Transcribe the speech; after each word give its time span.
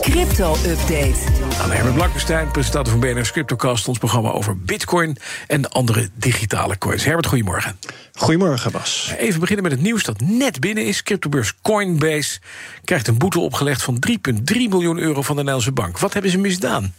Crypto-update. 0.00 1.14
Aan 1.60 1.70
Herbert 1.70 1.94
Blankenstein, 1.94 2.50
presentator 2.50 2.90
van 2.92 3.00
BNR's 3.00 3.30
CryptoCast... 3.30 3.88
ons 3.88 3.98
programma 3.98 4.30
over 4.30 4.58
bitcoin 4.58 5.16
en 5.46 5.68
andere 5.68 6.08
digitale 6.14 6.78
coins. 6.78 7.04
Herbert, 7.04 7.26
goedemorgen. 7.26 7.78
Goedemorgen, 8.12 8.72
Bas. 8.72 9.14
Even 9.18 9.40
beginnen 9.40 9.64
met 9.64 9.72
het 9.72 9.82
nieuws 9.82 10.04
dat 10.04 10.20
net 10.20 10.60
binnen 10.60 10.86
is. 10.86 11.02
Cryptobeurs 11.02 11.52
Coinbase 11.62 12.38
krijgt 12.84 13.08
een 13.08 13.18
boete 13.18 13.40
opgelegd 13.40 13.82
van 13.82 14.02
3,3 14.10 14.14
miljoen 14.68 14.98
euro 14.98 15.22
van 15.22 15.36
de 15.36 15.42
Nederlandse 15.42 15.72
bank. 15.72 15.98
Wat 15.98 16.12
hebben 16.12 16.30
ze 16.30 16.38
misdaan? 16.38 16.94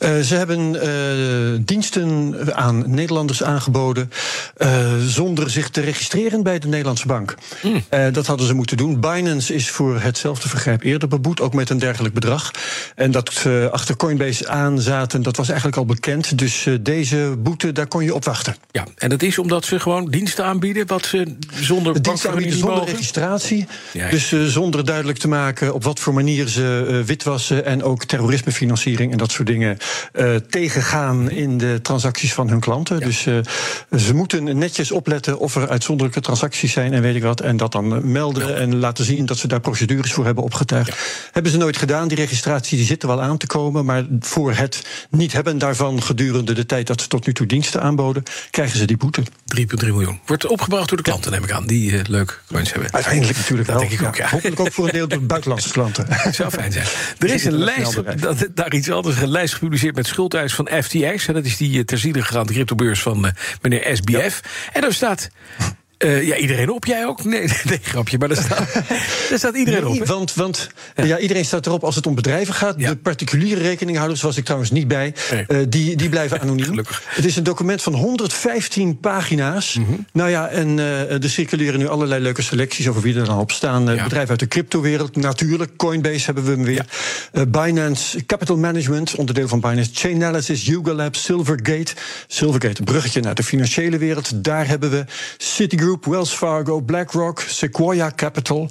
Uh, 0.00 0.20
ze 0.20 0.34
hebben 0.34 0.74
uh, 0.74 1.60
diensten 1.64 2.34
aan 2.56 2.90
Nederlanders 2.90 3.42
aangeboden 3.42 4.10
uh, 4.58 4.92
zonder 5.06 5.50
zich 5.50 5.70
te 5.70 5.80
registreren 5.80 6.42
bij 6.42 6.58
de 6.58 6.68
Nederlandse 6.68 7.06
bank. 7.06 7.34
Mm. 7.62 7.84
dat 8.12 8.26
hadden 8.26 8.46
ze 8.46 8.54
moeten 8.54 8.76
doen. 8.76 9.00
Binance 9.00 9.54
is 9.54 9.70
voor 9.70 10.00
hetzelfde 10.00 10.48
vergrijp 10.48 10.82
eerder 10.82 11.08
beboet, 11.08 11.40
ook 11.40 11.54
met 11.54 11.70
een 11.70 11.78
dergelijk 11.78 12.14
bedrag. 12.14 12.50
En 12.94 13.10
dat 13.10 13.46
achter 13.70 13.96
Coinbase 13.96 14.48
aan 14.48 14.80
zaten, 14.80 15.22
dat 15.22 15.36
was 15.36 15.48
eigenlijk 15.48 15.78
al 15.78 15.84
bekend. 15.84 16.38
Dus 16.38 16.66
deze 16.80 17.34
boete, 17.38 17.72
daar 17.72 17.86
kon 17.86 18.04
je 18.04 18.14
op 18.14 18.24
wachten. 18.24 18.56
Ja, 18.70 18.86
en 18.96 19.08
dat 19.08 19.22
is 19.22 19.38
omdat 19.38 19.64
ze 19.64 19.80
gewoon 19.80 20.10
diensten 20.10 20.44
aanbieden 20.44 20.86
wat 20.86 21.04
ze 21.04 21.36
zonder 21.60 22.02
diensten 22.02 22.30
aanbieden 22.30 22.58
zonder 22.58 22.76
mogen? 22.76 22.92
registratie. 22.92 23.66
Ja. 23.92 24.10
Dus 24.10 24.34
zonder 24.44 24.84
duidelijk 24.84 25.18
te 25.18 25.28
maken 25.28 25.74
op 25.74 25.84
wat 25.84 26.00
voor 26.00 26.14
manier 26.14 26.46
ze 26.48 27.02
witwassen 27.06 27.64
en 27.64 27.82
ook 27.82 28.04
terrorismefinanciering 28.04 29.12
en 29.12 29.18
dat 29.18 29.30
soort 29.30 29.48
dingen 29.48 29.78
uh, 30.12 30.34
tegengaan 30.34 31.30
in 31.30 31.58
de 31.58 31.78
transacties 31.82 32.32
van 32.32 32.48
hun 32.48 32.60
klanten. 32.60 33.00
Dus 33.00 33.26
uh, 33.26 33.38
ze 33.98 34.14
moeten 34.14 34.58
netjes 34.58 34.90
opletten 34.90 35.38
of 35.38 35.56
er 35.56 35.68
uitzonderlijke 35.68 36.20
transacties 36.20 36.72
zijn 36.72 36.92
en 36.92 37.02
weet 37.02 37.14
ik 37.14 37.22
wat. 37.22 37.40
En 37.40 37.56
dat 37.56 37.72
dan 37.72 38.12
melden 38.12 38.56
en 38.56 38.76
laten 38.76 39.04
zien 39.04 39.26
dat 39.26 39.38
ze 39.38 39.48
daar 39.48 39.60
procedures 39.60 40.12
voor 40.12 40.24
hebben 40.24 40.44
opgetuigd. 40.44 40.96
Hebben 41.32 41.52
ze 41.52 41.58
nooit 41.58 41.76
gedaan. 41.76 42.08
Die 42.08 42.16
registratie 42.16 42.79
die 42.80 42.88
zit 42.88 43.02
er 43.02 43.08
wel 43.08 43.22
aan 43.22 43.36
te 43.36 43.46
komen. 43.46 43.84
Maar 43.84 44.06
voor 44.20 44.52
het 44.52 45.06
niet 45.10 45.32
hebben 45.32 45.58
daarvan 45.58 46.02
gedurende 46.02 46.52
de 46.52 46.66
tijd 46.66 46.86
dat 46.86 47.00
ze 47.00 47.08
tot 47.08 47.26
nu 47.26 47.32
toe 47.32 47.46
diensten 47.46 47.82
aanboden, 47.82 48.22
krijgen 48.50 48.78
ze 48.78 48.84
die 48.84 48.96
boete. 48.96 49.22
3,3 49.22 49.64
miljoen. 49.80 50.20
Wordt 50.26 50.46
opgebracht 50.46 50.88
door 50.88 50.96
de 50.96 51.02
klanten, 51.02 51.30
neem 51.30 51.44
ik 51.44 51.50
aan, 51.50 51.66
die 51.66 51.90
uh, 51.90 52.00
leuk 52.08 52.42
coins 52.46 52.72
hebben. 52.72 52.92
Uiteindelijk 52.92 53.38
natuurlijk 53.38 53.68
dat 53.68 53.78
wel. 53.78 53.88
denk 53.88 54.00
ik 54.00 54.06
ook, 54.06 54.16
ja. 54.16 54.28
Hopelijk 54.28 54.60
ook 54.60 54.72
voor 54.72 54.86
een 54.86 54.92
deel 54.92 55.08
door 55.08 55.22
buitenlandse 55.22 55.70
klanten. 55.70 56.06
Dat 56.24 56.34
zou 56.34 56.50
fijn 56.50 56.72
zijn. 56.72 56.86
Er 57.18 57.30
is 57.30 57.44
een 57.44 57.52
lijst, 57.52 58.20
dat, 58.20 58.48
daar 58.54 58.74
iets 58.74 58.90
anders, 58.90 59.20
een 59.20 59.28
lijst 59.28 59.54
gepubliceerd 59.54 59.94
met 59.94 60.06
schuldeis 60.06 60.54
van 60.54 60.68
FTX. 60.82 61.26
Dat 61.26 61.44
is 61.44 61.56
die 61.56 61.84
terziele 61.84 62.22
gegaande 62.22 62.52
cryptobeurs 62.52 63.02
van 63.02 63.24
uh, 63.24 63.30
meneer 63.62 63.96
SBF. 63.96 64.40
En 64.72 64.80
daar 64.80 64.92
staat 64.92 65.30
uh, 66.04 66.26
ja, 66.26 66.36
iedereen 66.36 66.70
op. 66.70 66.84
Jij 66.84 67.06
ook? 67.06 67.24
Nee, 67.24 67.40
nee 67.68 67.78
grapje. 67.82 68.18
Maar 68.18 68.28
daar 68.28 68.42
staat, 68.42 68.72
daar 69.28 69.38
staat 69.38 69.56
iedereen 69.56 69.84
nee, 69.84 70.00
op. 70.00 70.06
Want, 70.06 70.34
want 70.34 70.68
ja. 70.96 71.04
ja. 71.04 71.18
iedereen 71.18 71.44
staat 71.44 71.66
erop 71.66 71.84
als 71.84 71.94
het 71.94 72.06
om 72.06 72.14
bedrijven 72.14 72.54
gaat. 72.54 72.74
Ja. 72.78 72.88
De 72.88 72.96
particuliere 72.96 73.60
rekeninghouders, 73.60 74.22
was 74.22 74.36
ik 74.36 74.44
trouwens 74.44 74.70
niet 74.70 74.88
bij, 74.88 75.14
nee. 75.30 75.44
uh, 75.48 75.66
die, 75.68 75.96
die 75.96 76.08
blijven 76.08 76.40
anoniem. 76.42 76.64
Gelukkig. 76.64 77.02
Het 77.06 77.24
is 77.24 77.36
een 77.36 77.42
document 77.42 77.82
van 77.82 77.94
115 77.94 78.98
pagina's. 78.98 79.74
Mm 79.74 79.84
-hmm. 79.84 80.06
Nou 80.12 80.30
ja, 80.30 80.48
en 80.48 80.78
uh, 80.78 81.22
er 81.22 81.30
circuleren 81.30 81.78
nu 81.78 81.88
allerlei 81.88 82.22
leuke 82.22 82.42
selecties 82.42 82.88
over 82.88 83.02
wie 83.02 83.18
er 83.18 83.24
dan 83.24 83.38
op 83.38 83.52
staan. 83.52 83.84
Bedrijven 83.84 84.28
uit 84.28 84.38
de 84.38 84.48
cryptowereld, 84.48 85.16
natuurlijk. 85.16 85.76
Coinbase 85.76 86.24
hebben 86.24 86.44
we 86.44 86.50
hem 86.50 86.64
weer. 86.64 86.84
Binance 87.48 88.26
Capital 88.26 88.56
Management, 88.56 89.14
onderdeel 89.14 89.48
van 89.48 89.60
Binance 89.60 89.90
Chainalysis, 89.92 90.66
Yuga 90.66 90.92
Labs, 90.92 91.24
Silvergate. 91.24 91.92
Silvergate, 92.26 92.78
een 92.78 92.84
bruggetje 92.84 93.20
naar 93.20 93.34
de 93.34 93.42
financiële 93.42 93.98
wereld. 93.98 94.44
Daar 94.44 94.66
hebben 94.66 94.90
we 94.90 95.04
Citigroup. 95.36 95.89
Wells 95.98 96.32
Fargo, 96.32 96.80
BlackRock, 96.80 97.40
Sequoia 97.40 98.12
Capital. 98.16 98.68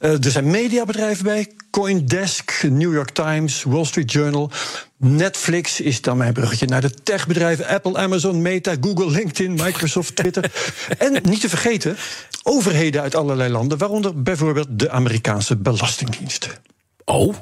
Uh, 0.00 0.24
er 0.24 0.30
zijn 0.30 0.50
mediabedrijven 0.50 1.24
bij. 1.24 1.52
Coindesk, 1.70 2.62
New 2.62 2.92
York 2.92 3.10
Times, 3.10 3.62
Wall 3.62 3.84
Street 3.84 4.12
Journal. 4.12 4.50
Netflix 4.96 5.80
is 5.80 6.00
dan 6.00 6.16
mijn 6.16 6.32
bruggetje 6.32 6.66
naar 6.66 6.80
de 6.80 6.90
techbedrijven 6.90 7.66
Apple, 7.66 7.96
Amazon, 7.96 8.42
Meta, 8.42 8.74
Google, 8.80 9.10
LinkedIn, 9.10 9.52
Microsoft, 9.52 10.16
Twitter. 10.16 10.52
en 10.98 11.18
niet 11.22 11.40
te 11.40 11.48
vergeten, 11.48 11.96
overheden 12.42 13.02
uit 13.02 13.14
allerlei 13.14 13.52
landen, 13.52 13.78
waaronder 13.78 14.22
bijvoorbeeld 14.22 14.68
de 14.70 14.90
Amerikaanse 14.90 15.56
Belastingdienst. 15.56 16.60
Oh. 17.04 17.34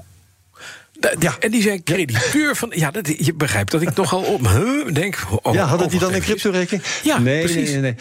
Ja. 1.19 1.37
En 1.41 1.51
die 1.51 1.63
zijn 1.63 1.83
crediteur 1.83 2.57
van. 2.57 2.73
Ja, 2.75 2.91
dat, 2.91 3.27
je 3.27 3.35
begrijpt 3.35 3.71
dat 3.71 3.83
ik 3.83 3.95
nogal 3.95 4.23
op. 4.23 4.49
Huh, 4.49 4.95
denk. 4.95 5.19
Oh, 5.43 5.55
ja, 5.55 5.65
hadden 5.65 5.89
die 5.89 5.99
dan 5.99 6.15
een 6.15 6.21
cryptorekening? 6.21 6.85
Ja, 7.03 7.19
nee, 7.19 7.45
precies. 7.45 7.71
nee, 7.71 7.81
nee. 7.81 7.95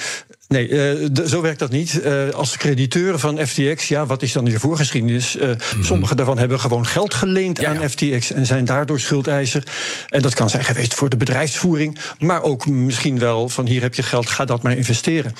Nee, 0.48 0.70
uh, 0.70 1.08
de, 1.12 1.30
zo 1.30 1.42
werkt 1.42 1.60
dat 1.60 1.72
niet. 1.72 2.02
Uh, 2.04 2.30
als 2.30 2.58
crediteur 2.58 3.20
van 3.20 3.48
FTX, 3.48 3.88
ja, 3.88 4.06
wat 4.06 4.22
is 4.22 4.32
dan 4.32 4.46
je 4.46 4.60
voorgeschiedenis? 4.60 5.36
Uh, 5.36 5.48
mm. 5.48 5.84
Sommige 5.84 6.16
daarvan 6.16 6.38
hebben 6.38 6.60
gewoon 6.60 6.86
geld 6.86 7.14
geleend 7.14 7.62
ja, 7.62 7.70
aan 7.70 7.80
ja. 7.80 7.90
FTX 7.90 8.32
en 8.32 8.46
zijn 8.46 8.66
daardoor 8.66 9.00
schuldeiser. 9.00 9.64
En 10.10 10.22
dat 10.22 10.34
kan 10.34 10.50
zijn 10.50 10.64
geweest 10.64 10.94
voor 10.94 11.10
de 11.10 11.18
bedrijfsvoering, 11.18 11.98
maar 12.20 12.42
ook 12.42 12.66
misschien 12.68 13.20
wel 13.20 13.50
van 13.50 13.66
hier 13.66 13.82
heb 13.82 13.96
je 13.96 14.04
geld, 14.04 14.30
ga 14.30 14.46
dat 14.46 14.64
maar 14.64 14.78
investeren. 14.78 15.34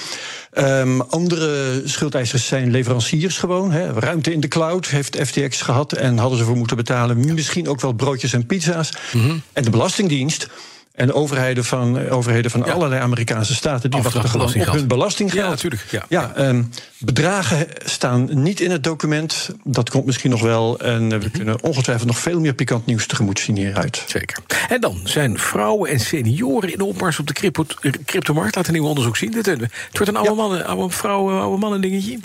Um, 0.58 1.02
andere 1.02 1.82
schuldeisers 1.86 2.48
zijn 2.48 2.72
leveranciers 2.72 3.38
gewoon. 3.38 3.72
Hè. 3.72 3.92
Ruimte 3.92 4.34
in 4.34 4.40
de 4.40 4.48
cloud 4.48 4.88
heeft 4.88 5.18
FTX 5.26 5.62
gehad 5.62 5.94
en 5.94 6.18
hadden 6.18 6.38
ze 6.38 6.46
voor 6.46 6.58
moeten 6.58 6.78
betalen. 6.78 7.34
Misschien 7.34 7.68
ook 7.68 7.82
wel 7.82 7.94
broodjes 7.94 8.34
en 8.34 8.46
pizza's. 8.46 8.90
Mm 9.12 9.22
-hmm. 9.22 9.42
En 9.54 9.64
de 9.64 9.70
Belastingdienst. 9.70 10.48
En 10.96 11.14
overheden 11.14 11.66
van, 11.66 12.10
overheden 12.10 12.52
van 12.52 12.64
ja. 12.66 12.72
allerlei 12.72 13.02
Amerikaanse 13.02 13.56
staten... 13.56 13.92
die 13.92 14.02
wachten 14.02 14.30
gewoon 14.30 14.54
op 14.56 14.72
hun 14.72 14.88
belastinggeld. 14.88 15.42
Ja, 15.42 15.50
natuurlijk. 15.50 15.86
Ja, 15.90 16.06
ja 16.10 16.34
um, 16.38 16.70
bedragen 16.98 17.68
staan 17.86 18.30
niet 18.32 18.60
in 18.60 18.72
het 18.72 18.84
document. 18.84 19.50
Dat 19.64 19.90
komt 19.90 20.06
misschien 20.06 20.30
nog 20.30 20.42
wel. 20.42 20.80
En 20.80 21.04
uh, 21.04 21.10
we 21.10 21.16
mm-hmm. 21.16 21.32
kunnen 21.32 21.64
ongetwijfeld 21.64 22.08
nog 22.08 22.20
veel 22.20 22.40
meer 22.40 22.54
pikant 22.54 22.86
nieuws 22.86 23.08
tegemoet 23.08 23.40
zien 23.40 23.58
hieruit. 23.58 24.04
Zeker. 24.08 24.38
En 24.70 24.82
dan 24.82 25.00
zijn 25.04 25.40
vrouwen 25.40 25.90
en 25.90 26.00
senioren 26.00 26.72
in 26.72 26.78
de 26.78 26.86
opmars 26.86 27.20
op 27.20 27.28
de 27.28 27.34
crypto, 27.34 27.66
cryptomarkt. 28.06 28.56
Laat 28.56 28.68
een 28.68 28.74
nieuw 28.74 28.86
onderzoek 28.86 29.18
zien. 29.18 29.34
Het, 29.34 29.46
het 29.46 29.60
wordt 29.92 30.08
een 30.08 30.16
oude, 30.16 30.34
mannen, 30.34 30.66
oude 30.66 30.94
vrouwen, 30.94 31.40
oude 31.42 31.58
mannen 31.58 31.82
dingetje. 31.82 32.20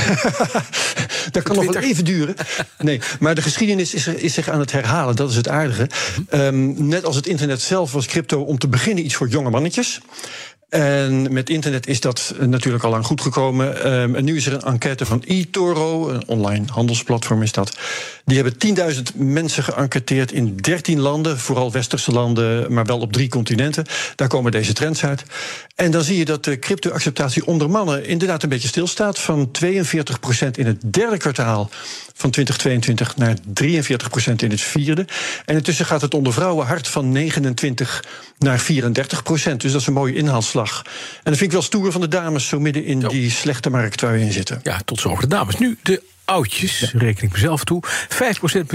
dat 1.32 1.42
kan 1.42 1.56
nog 1.56 1.64
wel 1.64 1.82
even 1.82 2.04
duren. 2.04 2.34
Nee, 2.78 3.00
maar 3.20 3.34
de 3.34 3.42
geschiedenis 3.42 3.94
is, 3.94 4.06
er, 4.06 4.22
is 4.22 4.34
zich 4.34 4.48
aan 4.48 4.60
het 4.60 4.72
herhalen. 4.72 5.16
Dat 5.16 5.30
is 5.30 5.36
het 5.36 5.48
aardige. 5.48 5.88
Um, 6.34 6.86
net 6.86 7.04
als 7.04 7.16
het 7.16 7.26
internet 7.26 7.60
zelf 7.60 7.92
was 7.92 8.06
crypto 8.06 8.40
om 8.40 8.58
te 8.58 8.68
beginnen 8.68 9.04
iets 9.04 9.14
voor 9.14 9.28
jonge 9.28 9.50
mannetjes. 9.50 10.00
En 10.70 11.32
met 11.32 11.50
internet 11.50 11.86
is 11.86 12.00
dat 12.00 12.34
natuurlijk 12.40 12.84
al 12.84 12.90
lang 12.90 13.06
goed 13.06 13.20
gekomen. 13.20 13.92
Um, 13.92 14.14
en 14.14 14.24
nu 14.24 14.36
is 14.36 14.46
er 14.46 14.52
een 14.52 14.62
enquête 14.62 15.06
van 15.06 15.22
eToro, 15.26 16.08
een 16.08 16.28
online 16.28 16.64
handelsplatform 16.72 17.42
is 17.42 17.52
dat. 17.52 17.78
Die 18.24 18.42
hebben 18.42 18.94
10.000 18.94 19.16
mensen 19.16 19.64
geënquêteerd 19.64 20.32
in 20.32 20.56
13 20.56 21.00
landen, 21.00 21.38
vooral 21.38 21.72
westerse 21.72 22.10
landen, 22.10 22.72
maar 22.72 22.84
wel 22.84 22.98
op 22.98 23.12
drie 23.12 23.28
continenten. 23.28 23.84
Daar 24.14 24.28
komen 24.28 24.52
deze 24.52 24.72
trends 24.72 25.04
uit. 25.04 25.24
En 25.74 25.90
dan 25.90 26.02
zie 26.02 26.18
je 26.18 26.24
dat 26.24 26.44
de 26.44 26.58
crypto-acceptatie 26.58 27.46
onder 27.46 27.70
mannen 27.70 28.06
inderdaad 28.06 28.42
een 28.42 28.48
beetje 28.48 28.68
stilstaat. 28.68 29.18
Van 29.18 29.50
42% 29.64 30.50
in 30.50 30.66
het 30.66 30.92
derde 30.92 31.16
kwartaal 31.16 31.70
van 32.14 32.30
2022 32.30 33.16
naar 33.16 33.36
43% 33.62 34.34
in 34.36 34.50
het 34.50 34.60
vierde. 34.60 35.06
En 35.44 35.54
intussen 35.54 35.86
gaat 35.86 36.00
het 36.00 36.14
onder 36.14 36.32
vrouwen 36.32 36.66
hard 36.66 36.88
van 36.88 37.12
29 37.12 38.04
naar 38.38 38.60
34%. 38.60 38.64
Dus 39.56 39.72
dat 39.72 39.80
is 39.80 39.86
een 39.86 39.92
mooie 39.92 40.14
inhaalslag. 40.14 40.59
En 40.62 40.84
dat 41.22 41.36
vind 41.36 41.40
ik 41.40 41.52
wel 41.52 41.62
stoer 41.62 41.92
van 41.92 42.00
de 42.00 42.08
dames, 42.08 42.48
zo 42.48 42.60
midden 42.60 42.84
in 42.84 42.98
die 42.98 43.30
slechte 43.30 43.70
markt 43.70 44.00
waar 44.00 44.12
we 44.12 44.20
in 44.20 44.32
zitten. 44.32 44.60
Ja, 44.62 44.80
tot 44.84 45.00
zover 45.00 45.22
de 45.22 45.28
dames. 45.28 45.58
Nu 45.58 45.78
de 45.82 46.02
oudjes, 46.24 46.78
ja. 46.78 46.88
reken 46.92 47.24
ik 47.24 47.32
mezelf 47.32 47.64
toe. 47.64 47.82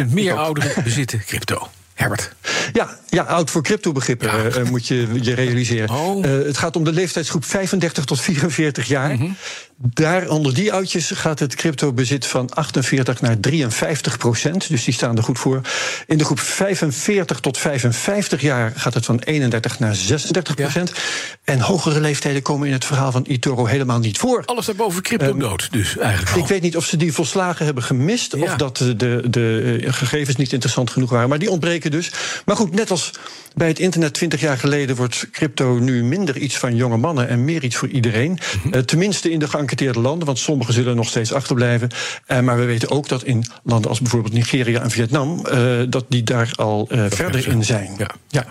5% 0.08 0.10
meer 0.10 0.34
ouderen 0.34 0.84
bezitten 0.84 1.24
crypto. 1.26 1.70
Herbert. 1.94 2.36
Ja, 2.74 2.98
ja, 3.10 3.24
oud 3.24 3.50
voor 3.50 3.64
crypto-begrippen 3.64 4.28
ja. 4.28 4.60
uh, 4.60 4.70
moet 4.70 4.88
je 4.88 5.08
je 5.22 5.34
realiseren. 5.34 5.90
Oh. 5.90 6.26
Uh, 6.26 6.46
het 6.46 6.58
gaat 6.58 6.76
om 6.76 6.84
de 6.84 6.92
leeftijdsgroep 6.92 7.46
35 7.46 8.06
tot 8.06 8.22
44 8.22 8.88
jaar. 8.88 9.12
Mm 9.12 9.20
-hmm. 9.20 9.36
Daar 9.78 10.30
onder 10.30 10.54
die 10.54 10.74
oudjes 10.74 11.12
gaat 11.12 11.40
het 11.40 11.56
crypto-bezit 11.56 12.26
van 12.26 12.50
48 12.50 13.22
naar 13.22 13.40
53 13.40 14.18
procent. 14.18 14.70
Dus 14.70 14.84
die 14.84 14.94
staan 14.94 15.18
er 15.18 15.24
goed 15.24 15.40
voor. 15.40 15.62
In 16.08 16.18
de 16.18 16.26
groep 16.26 16.40
45 16.40 17.40
tot 17.40 17.58
55 17.58 18.42
jaar 18.42 18.74
gaat 18.76 18.94
het 18.94 19.06
van 19.06 19.20
31 19.20 19.80
naar 19.80 19.96
36 19.96 20.56
procent. 20.56 20.90
Ja. 20.90 21.02
En 21.44 21.60
hogere 21.60 22.00
leeftijden 22.00 22.42
komen 22.42 22.68
in 22.68 22.74
het 22.74 22.86
verhaal 22.86 23.12
van 23.12 23.24
eToro 23.24 23.66
helemaal 23.66 24.00
niet 24.00 24.18
voor. 24.18 24.44
Alles 24.46 24.66
daarboven 24.66 25.02
crypto-dood, 25.02 25.62
um, 25.62 25.80
dus 25.80 25.98
eigenlijk. 25.98 26.36
Al. 26.36 26.42
Ik 26.42 26.48
weet 26.48 26.62
niet 26.62 26.78
of 26.78 26.86
ze 26.86 26.98
die 26.98 27.14
volslagen 27.14 27.66
hebben 27.66 27.84
gemist. 27.84 28.36
Ja. 28.36 28.42
Of 28.44 28.56
dat 28.56 28.78
de, 28.78 28.96
de, 28.96 29.22
de 29.30 29.82
gegevens 29.86 30.36
niet 30.36 30.54
interessant 30.54 30.90
genoeg 30.90 31.10
waren. 31.10 31.30
Maar 31.30 31.40
die 31.40 31.52
ontbreken 31.52 31.92
dus. 31.92 32.12
Maar 32.46 32.56
goed, 32.56 32.74
net 32.74 32.92
als 32.92 33.12
bij 33.56 33.68
het 33.68 33.80
internet 33.80 34.14
20 34.14 34.42
jaar 34.42 34.58
geleden 34.58 34.96
wordt 34.96 35.28
crypto 35.32 35.78
nu 35.80 36.04
minder 36.04 36.38
iets 36.38 36.58
van 36.58 36.76
jonge 36.76 36.98
mannen 36.98 37.28
en 37.28 37.46
meer 37.46 37.64
iets 37.64 37.76
voor 37.76 37.88
iedereen. 37.88 38.30
Mm 38.30 38.38
-hmm. 38.62 38.74
uh, 38.74 38.82
tenminste 38.82 39.32
in 39.32 39.40
de 39.40 39.48
gang 39.48 39.65
geënketeerde 39.68 40.00
landen, 40.00 40.26
want 40.26 40.40
sommige 40.40 40.72
zullen 40.72 40.96
nog 40.96 41.08
steeds 41.08 41.34
achterblijven. 41.34 41.90
Uh, 42.28 42.40
maar 42.40 42.58
we 42.58 42.66
weten 42.66 42.90
ook 42.90 43.08
dat 43.08 43.24
in 43.24 43.46
landen 43.64 43.90
als 43.90 44.00
bijvoorbeeld 44.00 44.34
Nigeria 44.34 44.82
en 44.82 44.92
Vietnam, 44.92 45.46
uh, 45.52 45.84
dat 45.90 46.06
die 46.10 46.24
daar 46.24 46.52
al 46.56 46.88
uh, 46.92 47.06
verder 47.10 47.48
in 47.48 47.64
zijn. 47.64 47.96
Ja. 47.98 48.10
ja. 48.28 48.46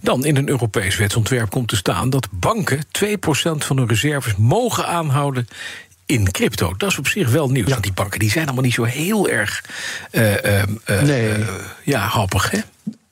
Dan 0.00 0.24
in 0.24 0.36
een 0.36 0.48
Europees 0.48 0.96
wetsontwerp 0.96 1.50
komt 1.50 1.68
te 1.68 1.76
staan 1.76 2.10
dat 2.10 2.28
banken 2.30 2.84
2% 3.04 3.08
van 3.58 3.76
hun 3.76 3.88
reserves 3.88 4.36
mogen 4.36 4.86
aanhouden 4.86 5.48
in 6.06 6.30
crypto. 6.30 6.74
Dat 6.76 6.90
is 6.90 6.98
op 6.98 7.08
zich 7.08 7.30
wel 7.30 7.50
nieuws. 7.50 7.70
Want 7.70 7.82
die 7.82 7.92
banken 7.92 8.18
die 8.18 8.30
zijn 8.30 8.44
allemaal 8.44 8.64
niet 8.64 8.74
zo 8.74 8.84
heel 8.84 9.28
erg 9.28 9.64
uh, 10.12 10.32
uh, 10.32 11.02
nee. 11.02 11.44
ja, 11.84 11.98
happig, 12.06 12.50
hè? 12.50 12.58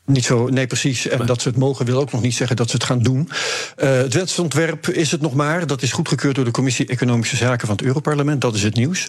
Niet 0.06 0.25
zo, 0.25 0.49
nee, 0.49 0.66
precies. 0.66 1.08
En 1.08 1.26
dat 1.26 1.43
ze 1.43 1.49
het 1.49 1.56
mogen 1.56 1.87
wil 1.87 2.00
ook 2.00 2.12
nog 2.12 2.22
niet 2.22 2.34
zeggen 2.34 2.56
dat 2.56 2.70
ze 2.70 2.76
het 2.76 2.84
gaan 2.84 3.02
doen. 3.02 3.28
Uh, 3.76 3.90
het 3.90 4.14
wetsontwerp 4.14 4.88
is 4.88 5.10
het 5.10 5.20
nog 5.20 5.34
maar. 5.34 5.66
Dat 5.66 5.82
is 5.82 5.93
goedgekeurd 5.93 6.34
door 6.34 6.44
de 6.44 6.50
Commissie 6.50 6.87
Economische 6.87 7.37
Zaken 7.37 7.66
van 7.66 7.76
het 7.76 7.84
Europarlement. 7.84 8.40
Dat 8.40 8.54
is 8.54 8.62
het 8.62 8.75
nieuws. 8.75 9.08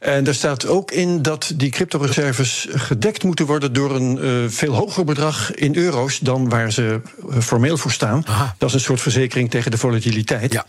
En 0.00 0.24
daar 0.24 0.34
staat 0.34 0.66
ook 0.66 0.90
in 0.90 1.22
dat 1.22 1.52
die 1.56 1.70
cryptoreserves 1.70 2.68
gedekt 2.70 3.24
moeten 3.24 3.46
worden 3.46 3.72
door 3.72 3.94
een 3.94 4.18
uh, 4.24 4.48
veel 4.48 4.74
hoger 4.74 5.04
bedrag 5.04 5.54
in 5.54 5.76
euro's 5.76 6.18
dan 6.18 6.48
waar 6.48 6.72
ze 6.72 7.00
formeel 7.40 7.76
voor 7.76 7.92
staan. 7.92 8.26
Aha. 8.26 8.54
Dat 8.58 8.68
is 8.68 8.74
een 8.74 8.80
soort 8.80 9.00
verzekering 9.00 9.50
tegen 9.50 9.70
de 9.70 9.78
volatiliteit. 9.78 10.52
Ja. 10.52 10.66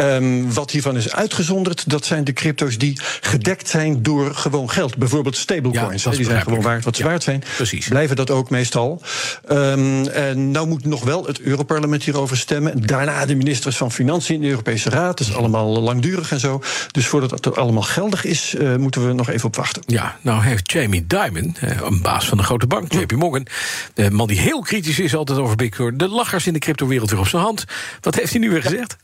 Um, 0.00 0.52
wat 0.52 0.70
hiervan 0.70 0.96
is 0.96 1.12
uitgezonderd, 1.12 1.90
dat 1.90 2.04
zijn 2.04 2.24
de 2.24 2.32
crypto's 2.32 2.78
die 2.78 2.98
gedekt 3.20 3.68
zijn 3.68 4.02
door 4.02 4.34
gewoon 4.34 4.70
geld. 4.70 4.96
Bijvoorbeeld 4.96 5.36
stablecoins. 5.36 6.02
Ja, 6.02 6.10
die 6.10 6.24
zijn 6.24 6.42
gewoon 6.42 6.62
waard 6.62 6.84
wat 6.84 6.96
ze 6.96 7.02
ja, 7.02 7.08
waard 7.08 7.22
zijn. 7.22 7.42
Precies. 7.56 7.88
Blijven 7.88 8.16
dat 8.16 8.30
ook 8.30 8.50
meestal. 8.50 9.02
Um, 9.50 10.06
en 10.06 10.50
nou 10.50 10.66
moet 10.66 10.84
nog 10.84 11.04
wel 11.04 11.26
het 11.26 11.40
Europarlement 11.40 12.02
hierover 12.02 12.36
stemmen. 12.36 12.86
Daarna 12.86 13.26
de 13.26 13.34
ministers 13.34 13.76
van 13.76 13.92
Financiën 13.92 14.34
in 14.34 14.40
de 14.40 14.48
Europese 14.48 14.90
Raad. 14.90 15.18
Dat 15.18 15.26
is 15.26 15.34
allemaal 15.34 15.80
langdurig 15.80 16.32
en 16.32 16.40
zo. 16.40 16.62
Dus 16.90 17.06
voordat 17.06 17.42
dat 17.42 17.56
allemaal 17.56 17.82
geldig 17.82 18.24
is, 18.24 18.54
uh, 18.54 18.76
moeten 18.76 19.06
we 19.06 19.12
nog 19.12 19.28
even 19.30 19.46
op 19.46 19.56
wachten. 19.56 19.82
Ja, 19.86 20.16
nou 20.20 20.42
heeft 20.42 20.72
Jamie 20.72 21.06
Dimon, 21.06 21.56
een 21.60 22.02
baas 22.02 22.28
van 22.28 22.38
de 22.38 22.44
grote 22.44 22.66
bank, 22.66 22.92
JP 22.92 23.12
Morgan, 23.12 23.46
de 23.94 24.10
man 24.10 24.26
die 24.26 24.40
heel 24.40 24.60
kritisch 24.60 24.98
is 24.98 25.14
altijd 25.14 25.38
over 25.38 25.56
Bitcoin, 25.56 25.96
de 25.96 26.08
lachers 26.08 26.46
in 26.46 26.52
de 26.52 26.58
cryptowereld 26.58 27.10
weer 27.10 27.20
op 27.20 27.28
zijn 27.28 27.42
hand. 27.42 27.64
Wat 28.00 28.14
heeft 28.14 28.30
hij 28.30 28.40
nu 28.40 28.50
weer 28.50 28.62
gezegd? 28.62 28.96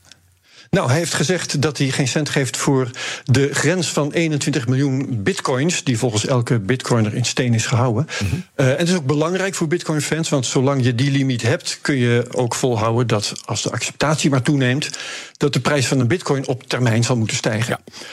Nou, 0.75 0.87
hij 0.89 0.97
heeft 0.97 1.13
gezegd 1.13 1.61
dat 1.61 1.77
hij 1.77 1.89
geen 1.89 2.07
cent 2.07 2.29
geeft 2.29 2.57
voor 2.57 2.89
de 3.23 3.53
grens 3.53 3.87
van 3.87 4.11
21 4.11 4.67
miljoen 4.67 5.23
bitcoins, 5.23 5.83
die 5.83 5.97
volgens 5.97 6.25
elke 6.25 6.59
bitcoiner 6.59 7.13
in 7.13 7.25
steen 7.25 7.53
is 7.53 7.65
gehouden. 7.65 8.07
Mm 8.21 8.29
-hmm. 8.29 8.43
uh, 8.55 8.71
en 8.71 8.77
het 8.77 8.87
is 8.87 8.95
ook 8.95 9.05
belangrijk 9.05 9.55
voor 9.55 9.67
bitcoin-fans, 9.67 10.29
want 10.29 10.45
zolang 10.45 10.83
je 10.83 10.95
die 10.95 11.11
limiet 11.11 11.41
hebt, 11.41 11.79
kun 11.81 11.95
je 11.95 12.25
ook 12.31 12.55
volhouden 12.55 13.07
dat 13.07 13.33
als 13.45 13.61
de 13.61 13.71
acceptatie 13.71 14.29
maar 14.29 14.41
toeneemt, 14.41 14.89
dat 15.37 15.53
de 15.53 15.59
prijs 15.59 15.87
van 15.87 15.99
een 15.99 16.07
bitcoin 16.07 16.47
op 16.47 16.63
termijn 16.67 17.03
zal 17.03 17.17
moeten 17.17 17.37
stijgen. 17.37 17.79
Ja. 17.85 18.03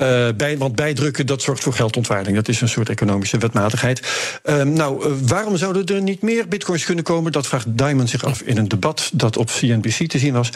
Uh, 0.00 0.28
bij, 0.36 0.58
want 0.58 0.74
bijdrukken, 0.74 1.26
dat 1.26 1.42
zorgt 1.42 1.62
voor 1.62 1.72
geldontwaarding. 1.72 2.36
Dat 2.36 2.48
is 2.48 2.60
een 2.60 2.68
soort 2.68 2.88
economische 2.88 3.38
wetmatigheid. 3.38 4.00
Uh, 4.44 4.62
nou, 4.62 5.08
uh, 5.08 5.16
waarom 5.22 5.56
zouden 5.56 5.86
er 5.86 6.02
niet 6.02 6.22
meer 6.22 6.48
bitcoins 6.48 6.84
kunnen 6.84 7.04
komen? 7.04 7.32
Dat 7.32 7.46
vraagt 7.46 7.78
Diamond 7.78 8.10
zich 8.10 8.24
af 8.24 8.40
in 8.40 8.58
een 8.58 8.68
debat 8.68 9.10
dat 9.12 9.36
op 9.36 9.46
CNBC 9.46 10.08
te 10.08 10.18
zien 10.18 10.32
was. 10.32 10.50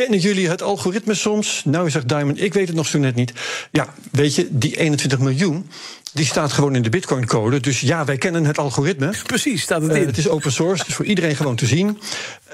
Kennen 0.00 0.18
jullie 0.18 0.48
het 0.48 0.62
algoritme 0.62 1.14
soms? 1.14 1.62
Nou, 1.64 1.90
zegt 1.90 2.08
Diamond, 2.08 2.42
ik 2.42 2.54
weet 2.54 2.66
het 2.66 2.76
nog 2.76 2.86
zo 2.86 2.98
net 2.98 3.14
niet. 3.14 3.32
Ja, 3.70 3.94
weet 4.10 4.34
je, 4.34 4.46
die 4.50 4.76
21 4.76 5.18
miljoen, 5.18 5.70
die 6.12 6.24
staat 6.24 6.52
gewoon 6.52 6.74
in 6.74 6.82
de 6.82 6.88
Bitcoin-code. 6.88 7.60
Dus 7.60 7.80
ja, 7.80 8.04
wij 8.04 8.16
kennen 8.16 8.44
het 8.44 8.58
algoritme. 8.58 9.12
Precies, 9.26 9.62
staat 9.62 9.82
het 9.82 9.92
in. 9.92 10.00
Uh, 10.00 10.06
het 10.06 10.18
is 10.18 10.28
open 10.28 10.52
source, 10.52 10.84
dus 10.84 10.94
voor 10.94 11.04
iedereen 11.04 11.36
gewoon 11.36 11.56
te 11.56 11.66
zien. 11.66 11.98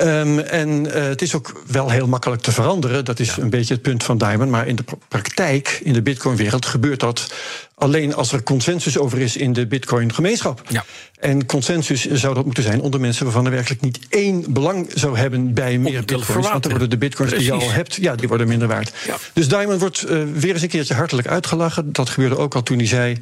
Um, 0.00 0.38
en 0.38 0.86
uh, 0.86 0.92
het 0.92 1.22
is 1.22 1.34
ook 1.34 1.62
wel 1.66 1.90
heel 1.90 2.06
makkelijk 2.06 2.42
te 2.42 2.52
veranderen. 2.52 3.04
Dat 3.04 3.18
is 3.18 3.34
ja. 3.34 3.42
een 3.42 3.50
beetje 3.50 3.74
het 3.74 3.82
punt 3.82 4.04
van 4.04 4.18
Diamond. 4.18 4.50
Maar 4.50 4.66
in 4.66 4.76
de 4.76 4.84
praktijk, 5.08 5.80
in 5.82 5.92
de 5.92 6.02
Bitcoin-wereld, 6.02 6.66
gebeurt 6.66 7.00
dat 7.00 7.34
alleen 7.78 8.14
als 8.14 8.32
er 8.32 8.42
consensus 8.42 8.98
over 8.98 9.18
is 9.18 9.36
in 9.36 9.52
de 9.52 9.66
Bitcoin-gemeenschap. 9.66 10.62
Ja. 10.68 10.84
En 11.16 11.46
consensus 11.46 12.10
zou 12.10 12.34
dat 12.34 12.44
moeten 12.44 12.62
zijn 12.62 12.80
onder 12.80 13.00
mensen 13.00 13.24
waarvan 13.24 13.44
er 13.44 13.50
werkelijk 13.50 13.80
niet 13.80 13.98
één 14.08 14.52
belang 14.52 14.90
zou 14.94 15.18
hebben 15.18 15.54
bij 15.54 15.78
meer 15.78 16.04
bitcoins. 16.04 16.48
Want 16.48 16.62
dan 16.62 16.70
worden 16.70 16.90
de 16.90 16.98
bitcoins 16.98 17.30
Precies. 17.30 17.48
die 17.48 17.58
je 17.58 17.64
al 17.64 17.72
hebt, 17.72 17.94
ja, 17.94 18.14
die 18.14 18.28
worden 18.28 18.48
minder 18.48 18.68
waard. 18.68 18.92
Ja. 19.06 19.16
Dus 19.32 19.48
Diamond 19.48 19.80
wordt 19.80 20.04
uh, 20.10 20.22
weer 20.34 20.52
eens 20.52 20.62
een 20.62 20.68
keertje 20.68 20.94
hartelijk 20.94 21.28
uitgelachen. 21.28 21.92
Dat 21.92 22.08
gebeurde 22.08 22.36
ook 22.36 22.54
al 22.54 22.62
toen 22.62 22.78
hij 22.78 22.86
zei 22.86 23.18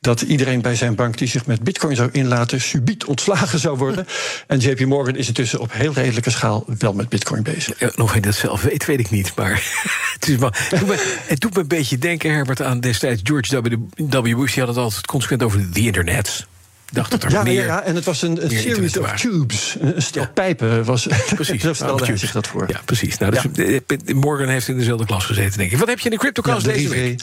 dat 0.00 0.20
iedereen 0.20 0.60
bij 0.60 0.74
zijn 0.74 0.94
bank 0.94 1.18
die 1.18 1.28
zich 1.28 1.46
met 1.46 1.62
bitcoin 1.62 1.96
zou 1.96 2.08
inlaten, 2.12 2.60
subiet 2.60 3.04
ontslagen 3.04 3.58
zou 3.58 3.78
worden. 3.78 4.06
en 4.46 4.58
JP 4.58 4.80
Morgan 4.80 5.16
is 5.16 5.28
intussen 5.28 5.60
op 5.60 5.72
heel 5.72 5.92
redelijke 5.92 6.30
schaal 6.30 6.64
wel 6.78 6.92
met 6.92 7.08
bitcoin 7.08 7.42
bezig. 7.42 7.80
Ja, 7.80 7.90
nog 7.94 8.12
hij 8.12 8.20
dat 8.20 8.34
zelf 8.34 8.62
weet, 8.62 8.86
weet 8.86 9.00
ik 9.00 9.10
niet. 9.10 9.32
Maar 9.36 9.52
het, 10.14 10.28
is 10.28 10.36
het, 10.40 10.78
doet 10.78 10.88
me, 10.88 11.16
het 11.26 11.40
doet 11.40 11.54
me 11.54 11.60
een 11.60 11.68
beetje 11.68 11.98
denken, 11.98 12.30
Herbert, 12.30 12.62
aan 12.62 12.80
destijds 12.80 13.20
George 13.24 13.60
W. 13.60 13.76
Bush. 13.94 14.54
Die 14.54 14.64
had 14.64 14.68
het 14.74 14.76
altijd 14.76 15.06
consequent 15.06 15.42
over 15.42 15.72
de 15.72 15.80
internet 15.80 16.46
dacht 16.90 17.10
dat 17.10 17.22
er 17.22 17.30
ja, 17.30 17.42
meer... 17.42 17.64
Ja, 17.64 17.82
en 17.82 17.94
het 17.94 18.04
was 18.04 18.22
een, 18.22 18.44
een 18.44 18.50
series 18.50 18.96
of 18.96 19.12
tubes. 19.12 19.76
Een 19.80 20.02
stel 20.02 20.22
ja. 20.22 20.30
pijpen. 20.34 20.84
Was, 20.84 21.06
precies. 21.34 21.62
Zo 21.62 21.72
stelde 21.72 22.04
hij 22.04 22.16
zich 22.16 22.32
dat 22.32 22.46
voor. 22.46 22.64
Ja, 22.68 22.80
precies. 22.84 23.18
Nou, 23.18 23.32
dus 23.32 23.42
ja. 23.66 24.14
Morgan 24.14 24.48
heeft 24.48 24.68
in 24.68 24.78
dezelfde 24.78 25.06
klas 25.06 25.24
gezeten, 25.24 25.58
denk 25.58 25.70
ik. 25.70 25.78
Wat 25.78 25.88
heb 25.88 25.98
je 25.98 26.04
in 26.04 26.10
de 26.10 26.16
CryptoCast 26.16 26.66
ja, 26.66 26.72
de 26.72 26.78
deze 26.78 26.88
week? 26.88 27.20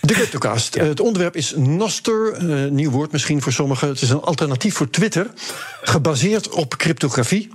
De 0.00 0.12
CryptoCast. 0.14 0.74
Het 0.80 1.00
onderwerp 1.00 1.36
is 1.36 1.54
Noster. 1.56 2.42
Uh, 2.42 2.70
nieuw 2.70 2.90
woord 2.90 3.12
misschien 3.12 3.42
voor 3.42 3.52
sommigen. 3.52 3.88
Het 3.88 4.02
is 4.02 4.10
een 4.10 4.20
alternatief 4.20 4.74
voor 4.74 4.90
Twitter. 4.90 5.26
Gebaseerd 5.82 6.48
op 6.48 6.76
cryptografie. 6.76 7.50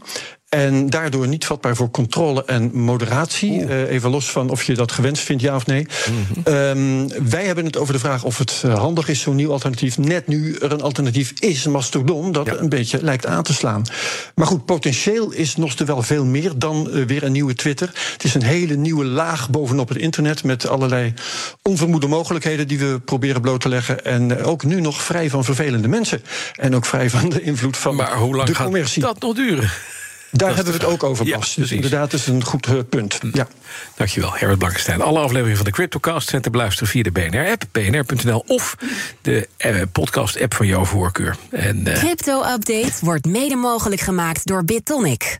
En 0.52 0.90
daardoor 0.90 1.28
niet 1.28 1.46
vatbaar 1.46 1.76
voor 1.76 1.92
controle 1.92 2.46
en 2.46 2.72
moderatie. 2.74 3.60
Uh, 3.60 3.90
even 3.90 4.10
los 4.10 4.32
van 4.32 4.50
of 4.50 4.64
je 4.64 4.74
dat 4.74 4.92
gewenst 4.92 5.24
vindt, 5.24 5.42
ja 5.42 5.56
of 5.56 5.66
nee. 5.66 5.86
Mm-hmm. 6.10 6.54
Um, 6.54 7.30
wij 7.30 7.46
hebben 7.46 7.66
het 7.66 7.78
over 7.78 7.94
de 7.94 8.00
vraag 8.00 8.24
of 8.24 8.38
het 8.38 8.64
uh, 8.66 8.80
handig 8.80 9.08
is, 9.08 9.22
zo'n 9.22 9.36
nieuw 9.36 9.52
alternatief. 9.52 9.98
Net 9.98 10.28
nu 10.28 10.56
er 10.56 10.72
een 10.72 10.82
alternatief 10.82 11.34
is, 11.40 11.68
Mastodon, 11.68 12.32
dat 12.32 12.46
ja. 12.46 12.58
een 12.58 12.70
beetje 12.70 13.04
lijkt 13.04 13.26
aan 13.26 13.44
te 13.44 13.54
slaan. 13.54 13.84
Maar 14.36 14.48
goed, 14.48 14.66
potentieel 14.66 15.32
is 15.32 15.56
nog 15.56 15.78
wel 15.78 16.02
veel 16.02 16.26
meer 16.26 16.52
dan 16.56 16.90
uh, 16.92 17.06
weer 17.06 17.24
een 17.24 17.32
nieuwe 17.32 17.54
Twitter. 17.54 17.90
Het 18.14 18.24
is 18.24 18.34
een 18.34 18.44
hele 18.44 18.76
nieuwe 18.76 19.06
laag 19.06 19.50
bovenop 19.50 19.90
het 19.90 19.98
internet. 19.98 20.44
Met 20.44 20.68
allerlei 20.68 21.14
onvermoede 21.62 22.08
mogelijkheden 22.08 22.68
die 22.68 22.80
we 22.80 23.00
proberen 23.06 23.42
bloot 23.42 23.62
te 23.62 23.70
leggen. 23.70 24.06
En 24.06 24.44
ook 24.44 24.64
nu 24.64 24.82
nog 24.82 25.04
vrij 25.04 25.30
van 25.30 25.44
vervelende 25.44 25.88
mensen. 25.88 26.22
En 26.56 26.76
ook 26.76 26.86
vrij 26.86 27.10
van 27.10 27.30
de 27.30 27.42
invloed 27.42 27.78
van 27.78 27.96
maar 27.96 28.18
hoe 28.18 28.36
lang 28.36 28.48
de 28.48 28.56
commercie. 28.56 29.04
Gaat 29.04 29.14
dat 29.14 29.22
nog 29.22 29.36
duren? 29.36 29.72
Daar 30.32 30.56
hebben 30.56 30.74
we 30.74 30.80
het 30.80 30.88
ook 30.88 31.04
over, 31.04 31.26
Bas. 31.30 31.56
Ja, 31.56 31.62
dus 31.62 31.72
inderdaad, 31.72 32.12
dat 32.12 32.20
is 32.20 32.28
een 32.28 32.44
goed 32.44 32.68
uh, 32.68 32.80
punt. 32.90 33.20
Ja. 33.32 33.48
Dankjewel, 33.96 34.34
Herbert 34.34 34.60
Blankenstein. 34.60 35.02
Alle 35.02 35.20
afleveringen 35.20 35.56
van 35.56 35.66
de 35.66 35.72
CryptoCast 35.72 36.30
zijn 36.30 36.42
te 36.42 36.50
beluisteren 36.50 36.90
via 36.90 37.04
de 37.04 37.12
BNR-app, 37.12 37.64
bnr.nl... 37.72 38.44
of 38.48 38.78
de 39.22 39.48
uh, 39.66 39.82
podcast-app 39.92 40.54
van 40.54 40.68
jouw 40.68 40.86
voorkeur. 40.86 41.36
En, 41.50 41.88
uh... 41.88 41.94
Crypto-update 41.94 42.94
wordt 43.02 43.26
mede 43.26 43.56
mogelijk 43.56 44.02
gemaakt 44.02 44.48
door 44.48 44.66
BitTonic. 44.66 45.40